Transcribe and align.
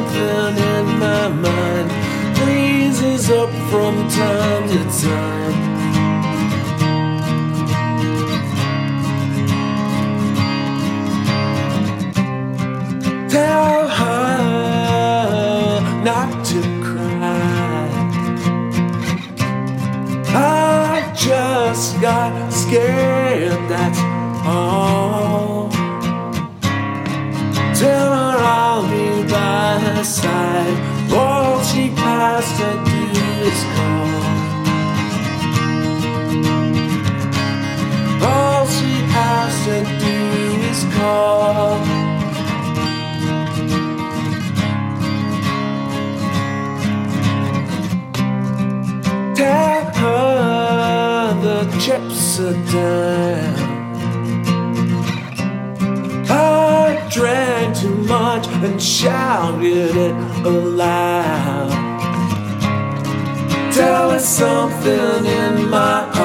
something 0.00 0.56
in 0.56 0.98
my 0.98 1.28
mind 1.28 1.90
freezes 2.38 3.30
up 3.30 3.50
from 3.70 4.08
time 4.08 4.68
to 4.68 4.78
time. 5.02 5.68
Tell 13.28 13.88
her 13.88 14.40
not 16.04 16.44
to 16.46 16.60
cry. 16.82 17.88
I 20.34 21.12
just 21.16 22.00
got 22.00 22.50
scared, 22.52 23.68
that's 23.68 23.98
all. 24.46 25.70
Tell 27.74 28.09
by 30.00 30.04
side. 30.04 31.12
All 31.12 31.62
she 31.62 31.88
do 32.88 33.02
is 33.48 33.60
call. 33.74 34.08
All 38.30 38.66
she 38.76 38.94
has 39.16 39.52
to 39.66 39.76
do 40.04 40.18
is 40.70 40.80
call. 40.94 41.76
Tell 49.34 49.84
her 50.02 51.34
the 51.44 51.58
chips 51.78 52.40
are 52.40 52.58
down. 52.72 53.70
And 58.64 58.80
shouted 58.82 59.96
it 59.96 60.14
aloud. 60.44 61.70
Tell 63.72 64.10
her 64.10 64.18
something 64.18 65.24
in 65.24 65.70
my 65.70 66.19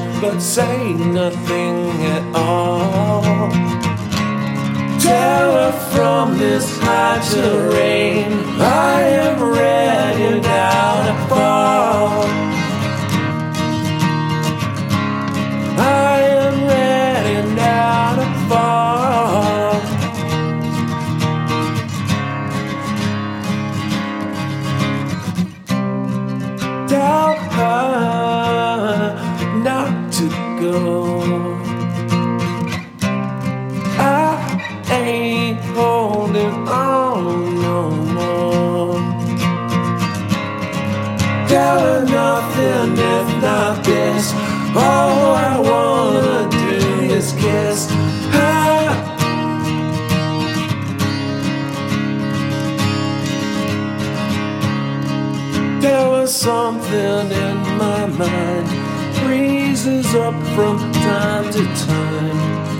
much 0.00 0.20
but 0.20 0.40
say 0.40 0.92
nothing 0.94 1.90
at 2.02 2.34
all. 2.34 3.22
Tell 5.00 5.52
her 5.52 5.72
from 5.92 6.38
this 6.38 6.78
high 6.80 7.20
terrain, 7.32 8.32
I 8.60 9.02
am 9.02 9.42
ready 9.42 10.40
now 10.40 11.06
to 11.06 11.28
fall. 11.28 11.75
Go. 30.72 31.58
I 33.98 34.90
ain't 34.90 35.60
holding 35.76 36.56
on 36.68 37.62
no 37.66 37.90
more. 38.16 39.00
Her 41.50 42.04
nothing 42.04 42.92
if 43.14 43.28
not 43.42 43.84
this. 43.84 44.32
All 44.74 45.34
I 45.50 45.54
wanna 45.68 46.48
do 46.50 47.14
is 47.16 47.32
kiss 47.32 47.90
her. 48.34 48.82
There 55.80 56.08
was 56.08 56.34
something 56.34 57.30
in 57.44 57.56
my 57.78 58.06
mind 58.06 58.85
freezes 59.26 60.14
up 60.14 60.34
from 60.54 60.78
time 60.92 61.52
to 61.52 61.64
time. 61.84 62.75